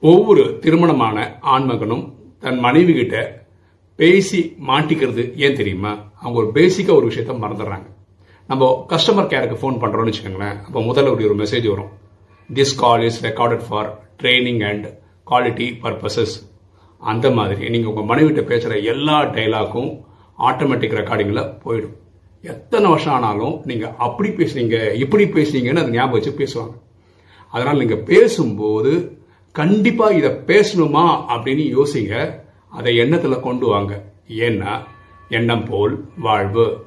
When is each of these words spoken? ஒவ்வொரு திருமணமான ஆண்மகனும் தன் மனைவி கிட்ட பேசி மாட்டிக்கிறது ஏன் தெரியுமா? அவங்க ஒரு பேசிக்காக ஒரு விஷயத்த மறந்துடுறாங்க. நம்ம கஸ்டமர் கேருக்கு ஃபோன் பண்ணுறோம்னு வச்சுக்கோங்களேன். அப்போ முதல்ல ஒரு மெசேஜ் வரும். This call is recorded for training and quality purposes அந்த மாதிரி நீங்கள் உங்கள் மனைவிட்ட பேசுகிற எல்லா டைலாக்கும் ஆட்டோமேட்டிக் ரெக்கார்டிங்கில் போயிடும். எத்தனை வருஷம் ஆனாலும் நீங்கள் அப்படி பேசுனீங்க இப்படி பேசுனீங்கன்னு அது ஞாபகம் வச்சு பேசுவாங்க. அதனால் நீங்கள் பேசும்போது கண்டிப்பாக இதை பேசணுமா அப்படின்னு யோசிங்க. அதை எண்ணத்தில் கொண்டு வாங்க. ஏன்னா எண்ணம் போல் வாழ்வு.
ஒவ்வொரு 0.00 0.58
திருமணமான 0.62 1.38
ஆண்மகனும் 1.54 2.04
தன் 2.38 2.58
மனைவி 2.58 2.92
கிட்ட 2.94 3.46
பேசி 3.96 4.40
மாட்டிக்கிறது 4.66 5.22
ஏன் 5.44 5.56
தெரியுமா? 5.60 5.92
அவங்க 6.20 6.38
ஒரு 6.42 6.50
பேசிக்காக 6.58 6.98
ஒரு 6.98 7.06
விஷயத்த 7.08 7.34
மறந்துடுறாங்க. 7.44 7.88
நம்ம 8.46 8.86
கஸ்டமர் 8.88 9.30
கேருக்கு 9.32 9.60
ஃபோன் 9.62 9.80
பண்ணுறோம்னு 9.82 10.10
வச்சுக்கோங்களேன். 10.10 10.58
அப்போ 10.66 10.80
முதல்ல 10.80 11.12
ஒரு 11.14 11.36
மெசேஜ் 11.42 11.66
வரும். 11.68 11.90
This 12.50 12.74
call 12.76 13.02
is 13.08 13.24
recorded 13.26 13.64
for 13.68 13.90
training 14.22 14.62
and 14.70 14.86
quality 15.30 15.68
purposes 15.82 16.36
அந்த 17.00 17.30
மாதிரி 17.30 17.68
நீங்கள் 17.68 17.90
உங்கள் 17.94 18.08
மனைவிட்ட 18.10 18.42
பேசுகிற 18.42 18.78
எல்லா 18.92 19.22
டைலாக்கும் 19.22 19.90
ஆட்டோமேட்டிக் 20.38 20.96
ரெக்கார்டிங்கில் 21.00 21.44
போயிடும். 21.64 21.96
எத்தனை 22.42 22.88
வருஷம் 22.90 23.14
ஆனாலும் 23.14 23.54
நீங்கள் 23.64 23.94
அப்படி 24.06 24.28
பேசுனீங்க 24.28 24.94
இப்படி 24.94 25.24
பேசுனீங்கன்னு 25.24 25.82
அது 25.82 25.90
ஞாபகம் 25.90 26.16
வச்சு 26.16 26.32
பேசுவாங்க. 26.42 26.74
அதனால் 27.48 27.76
நீங்கள் 27.76 28.04
பேசும்போது 28.12 28.92
கண்டிப்பாக 29.58 30.14
இதை 30.14 30.30
பேசணுமா 30.30 31.24
அப்படின்னு 31.28 31.74
யோசிங்க. 31.78 32.40
அதை 32.70 32.96
எண்ணத்தில் 32.96 33.40
கொண்டு 33.40 33.66
வாங்க. 33.66 34.04
ஏன்னா 34.28 34.84
எண்ணம் 35.28 35.64
போல் 35.64 36.08
வாழ்வு. 36.18 36.84